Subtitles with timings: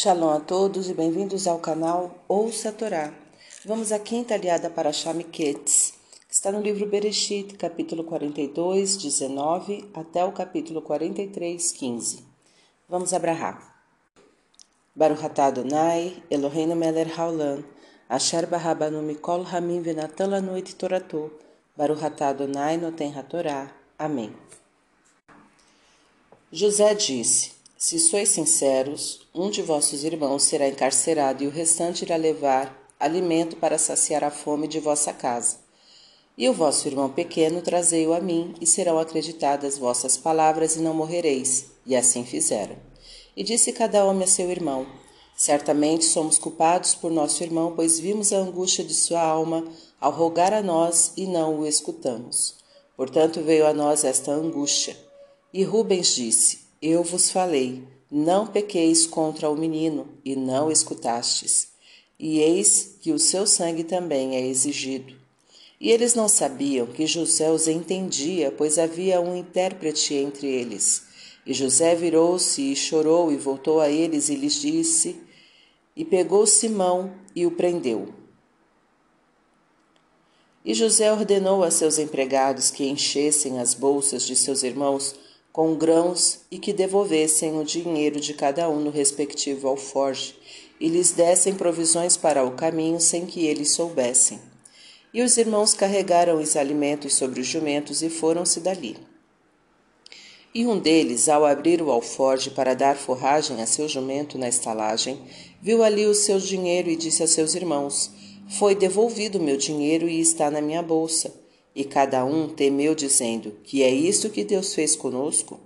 [0.00, 3.12] Shalom a todos e bem-vindos ao canal Ouça a Torá.
[3.64, 5.92] Vamos à quinta aliada para Shamiquetes,
[6.28, 12.24] que está no livro Bereshit, capítulo 42, 19 até o capítulo 43, 15.
[12.88, 13.82] Vamos abrahar.
[14.94, 17.64] Baruch atah Adonai, Eloheinu melech haolam,
[18.08, 21.28] asher barabanu mikol hamim venatan lanu et toratou,
[21.76, 23.68] Baruch atah Adonai noten hatorá.
[23.98, 24.32] Amém.
[26.52, 32.16] José disse, Se sois sinceros, um de vossos irmãos será encarcerado e o restante irá
[32.16, 35.58] levar alimento para saciar a fome de vossa casa.
[36.36, 40.92] E o vosso irmão pequeno trazei-o a mim, e serão acreditadas vossas palavras, e não
[40.92, 41.66] morrereis.
[41.86, 42.76] E assim fizeram.
[43.36, 44.84] E disse cada homem a seu irmão:
[45.36, 49.64] Certamente somos culpados por nosso irmão, pois vimos a angústia de sua alma
[50.00, 52.56] ao rogar a nós e não o escutamos.
[52.96, 54.96] Portanto veio a nós esta angústia.
[55.52, 61.68] E Rubens disse: Eu vos falei, não pequeis contra o menino, e não escutastes.
[62.18, 65.14] E eis que o seu sangue também é exigido.
[65.80, 71.04] E eles não sabiam que José os entendia, pois havia um intérprete entre eles.
[71.46, 75.16] E José virou-se e chorou e voltou a eles e lhes disse:
[75.98, 78.14] e pegou Simão e o prendeu.
[80.64, 85.16] E José ordenou a seus empregados que enchessem as bolsas de seus irmãos
[85.52, 90.34] com grãos e que devolvessem o dinheiro de cada um no respectivo alforge
[90.80, 94.40] e lhes dessem provisões para o caminho sem que eles soubessem.
[95.12, 98.96] E os irmãos carregaram os alimentos sobre os jumentos e foram-se dali.
[100.54, 105.20] E um deles, ao abrir o alforge para dar forragem a seu jumento na estalagem,
[105.60, 108.10] viu ali o seu dinheiro e disse a seus irmãos:
[108.58, 111.32] Foi devolvido o meu dinheiro e está na minha bolsa.
[111.78, 115.60] E cada um temeu, dizendo: Que é isto que Deus fez conosco?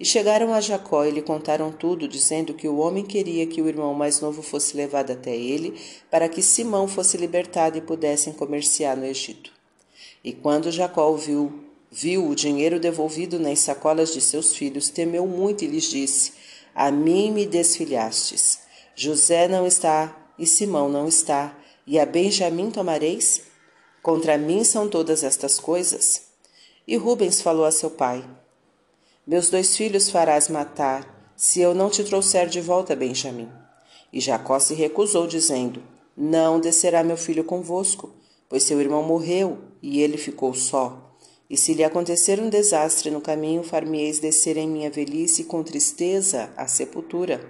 [0.00, 3.68] E chegaram a Jacó e lhe contaram tudo, dizendo que o homem queria que o
[3.68, 8.96] irmão mais novo fosse levado até ele, para que Simão fosse libertado e pudessem comerciar
[8.96, 9.52] no Egito.
[10.24, 11.60] E quando Jacó viu
[11.92, 16.32] viu o dinheiro devolvido nas sacolas de seus filhos, temeu muito e lhes disse:
[16.74, 18.58] A mim me desfilhastes.
[18.96, 23.53] José não está e Simão não está, e a Benjamim tomareis?
[24.04, 26.24] Contra mim são todas estas coisas?
[26.86, 28.22] E Rubens falou a seu pai:
[29.26, 33.48] Meus dois filhos farás matar, se eu não te trouxer de volta Benjamim.
[34.12, 35.82] E Jacó se recusou, dizendo:
[36.14, 38.10] Não descerá meu filho convosco,
[38.46, 41.16] pois seu irmão morreu e ele ficou só.
[41.48, 46.52] E se lhe acontecer um desastre no caminho, far-me-eis descer em minha velhice com tristeza
[46.58, 47.40] à sepultura.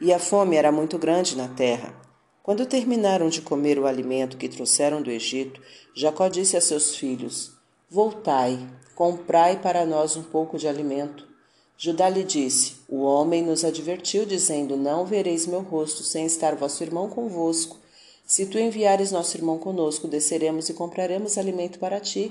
[0.00, 2.09] E a fome era muito grande na terra.
[2.42, 5.60] Quando terminaram de comer o alimento que trouxeram do Egito,
[5.94, 7.52] Jacó disse a seus filhos:
[7.88, 8.58] Voltai,
[8.94, 11.28] comprai para nós um pouco de alimento.
[11.76, 16.82] Judá lhe disse: O homem nos advertiu, dizendo: Não vereis meu rosto sem estar vosso
[16.82, 17.78] irmão convosco.
[18.24, 22.30] Se tu enviares nosso irmão conosco, desceremos e compraremos alimento para ti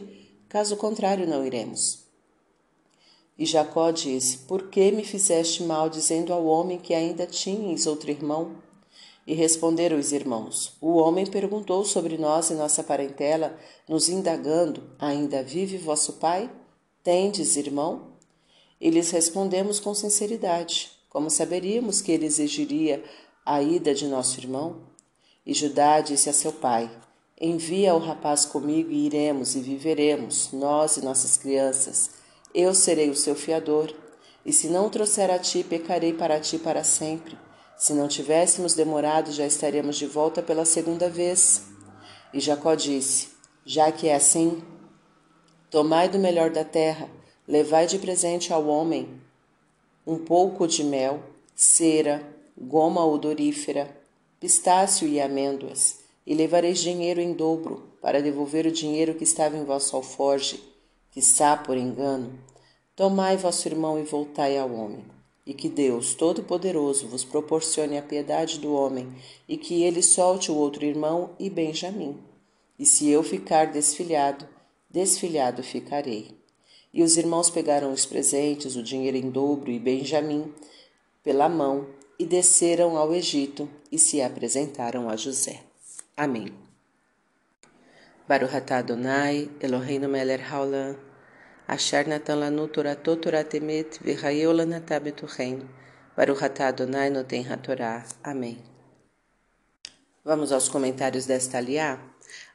[0.49, 1.99] caso contrário, não iremos.
[3.37, 8.09] E Jacó disse: Por que me fizeste mal, dizendo ao homem que ainda tinhas outro
[8.09, 8.55] irmão?
[9.29, 13.55] E responderam os irmãos: O homem perguntou sobre nós e nossa parentela,
[13.87, 16.49] nos indagando: Ainda vive vosso pai?
[17.03, 18.13] Tendes irmão?
[18.81, 23.03] E lhes respondemos com sinceridade: Como saberíamos que ele exigiria
[23.45, 24.77] a ida de nosso irmão?
[25.45, 26.89] E Judá disse a seu pai:
[27.39, 32.09] Envia o rapaz comigo e iremos e viveremos, nós e nossas crianças.
[32.51, 33.93] Eu serei o seu fiador.
[34.43, 37.37] E se não trouxer a ti, pecarei para ti para sempre.
[37.79, 41.63] Se não tivéssemos demorado, já estaríamos de volta pela segunda vez.
[42.33, 43.29] E Jacó disse:
[43.65, 44.61] Já que é assim,
[45.71, 47.09] tomai do melhor da terra,
[47.47, 49.21] levai de presente ao homem
[50.05, 51.23] um pouco de mel,
[51.55, 52.21] cera,
[52.57, 53.89] goma odorífera,
[54.41, 59.63] pistácio e amêndoas e levareis dinheiro em dobro, para devolver o dinheiro que estava em
[59.63, 60.61] vosso alforge,
[61.11, 62.37] que está por engano.
[62.93, 65.18] Tomai vosso irmão e voltai ao homem.
[65.49, 69.11] E que Deus Todo-Poderoso vos proporcione a piedade do homem,
[69.47, 72.19] e que ele solte o outro irmão e Benjamim.
[72.77, 74.47] E se eu ficar desfilhado,
[74.87, 76.37] desfilhado ficarei.
[76.93, 80.53] E os irmãos pegaram os presentes, o dinheiro em dobro e Benjamim
[81.23, 81.87] pela mão,
[82.19, 85.63] e desceram ao Egito e se apresentaram a José.
[86.15, 86.53] Amém.
[88.27, 90.95] Baruch Adonai, Eloheinu melech haolam,
[91.73, 95.55] asher natan lanu toratot Torah temet, v'chayeu lanatah betuchen.
[96.19, 96.41] Baruch.
[98.21, 98.57] Amém.
[100.25, 101.97] Vamos aos comentários desta aliá.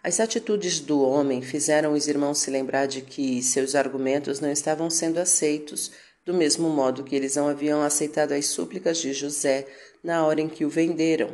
[0.03, 4.91] As atitudes do homem fizeram os irmãos se lembrar de que seus argumentos não estavam
[4.91, 5.93] sendo aceitos,
[6.27, 9.67] do mesmo modo que eles não haviam aceitado as súplicas de José
[10.03, 11.31] na hora em que o venderam.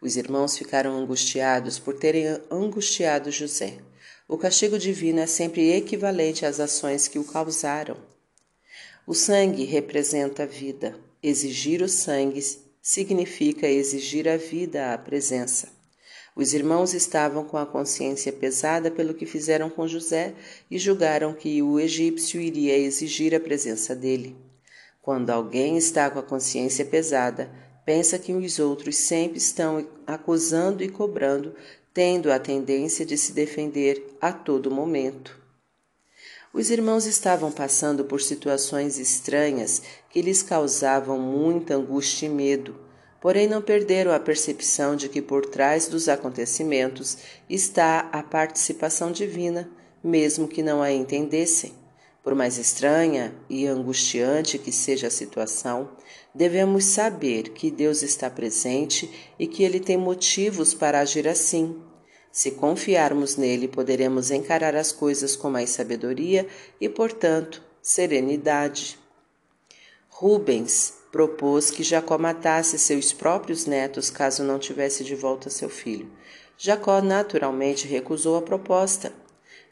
[0.00, 3.74] Os irmãos ficaram angustiados por terem angustiado José.
[4.28, 7.96] O castigo divino é sempre equivalente às ações que o causaram.
[9.06, 10.98] O sangue representa a vida.
[11.22, 12.42] Exigir o sangue
[12.82, 15.68] significa exigir a vida à presença.
[16.34, 20.34] Os irmãos estavam com a consciência pesada pelo que fizeram com José
[20.68, 24.36] e julgaram que o egípcio iria exigir a presença dele.
[25.00, 27.48] Quando alguém está com a consciência pesada,
[27.84, 31.54] pensa que os outros sempre estão acusando e cobrando,
[31.96, 35.34] tendo a tendência de se defender a todo momento.
[36.52, 42.78] Os irmãos estavam passando por situações estranhas que lhes causavam muita angústia e medo,
[43.18, 47.16] porém não perderam a percepção de que por trás dos acontecimentos
[47.48, 49.66] está a participação divina,
[50.04, 51.72] mesmo que não a entendessem.
[52.22, 55.88] Por mais estranha e angustiante que seja a situação,
[56.34, 61.85] devemos saber que Deus está presente e que Ele tem motivos para agir assim.
[62.36, 66.46] Se confiarmos nele, poderemos encarar as coisas com mais sabedoria
[66.78, 68.98] e, portanto, serenidade.
[70.10, 76.12] Rubens propôs que Jacó matasse seus próprios netos caso não tivesse de volta seu filho.
[76.58, 79.14] Jacó naturalmente recusou a proposta.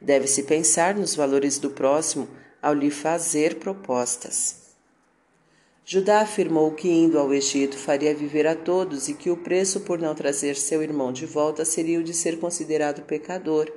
[0.00, 2.26] Deve-se pensar nos valores do próximo
[2.62, 4.63] ao lhe fazer propostas.
[5.86, 9.98] Judá afirmou que indo ao Egito faria viver a todos e que o preço por
[9.98, 13.70] não trazer seu irmão de volta seria o de ser considerado pecador,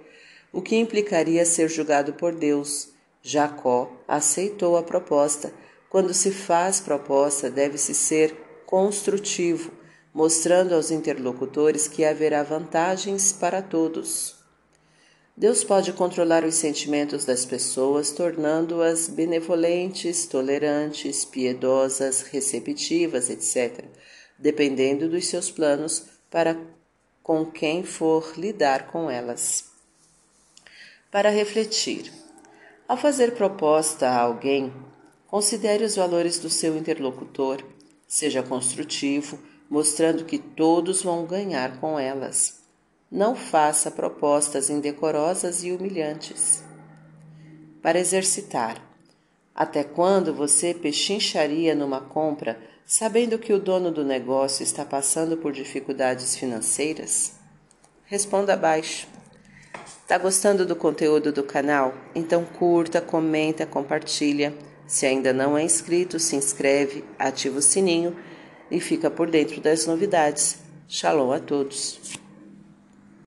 [0.54, 2.94] o que implicaria ser julgado por Deus.
[3.22, 5.52] Jacó aceitou a proposta.
[5.90, 8.34] Quando se faz proposta, deve-se ser
[8.66, 9.70] construtivo,
[10.14, 14.37] mostrando aos interlocutores que haverá vantagens para todos.
[15.40, 23.86] Deus pode controlar os sentimentos das pessoas, tornando-as benevolentes, tolerantes, piedosas, receptivas, etc.,
[24.40, 26.60] dependendo dos seus planos para
[27.22, 29.66] com quem for lidar com elas.
[31.12, 32.12] Para refletir.
[32.88, 34.74] Ao fazer proposta a alguém,
[35.28, 37.64] considere os valores do seu interlocutor,
[38.08, 39.38] seja construtivo,
[39.70, 42.57] mostrando que todos vão ganhar com elas.
[43.10, 46.62] Não faça propostas indecorosas e humilhantes.
[47.82, 48.82] Para exercitar.
[49.56, 55.54] Até quando você pechincharia numa compra sabendo que o dono do negócio está passando por
[55.54, 57.36] dificuldades financeiras?
[58.04, 59.08] Responda abaixo.
[60.06, 61.94] Tá gostando do conteúdo do canal?
[62.14, 64.54] Então curta, comenta, compartilha.
[64.86, 68.18] Se ainda não é inscrito, se inscreve, ativa o sininho
[68.70, 70.60] e fica por dentro das novidades.
[70.90, 72.27] Shalom a todos.